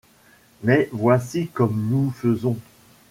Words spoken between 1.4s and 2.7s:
comme nous faisons.